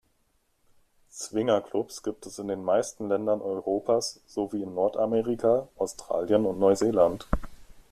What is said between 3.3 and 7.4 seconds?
Europas sowie in Nordamerika, Australien und Neuseeland.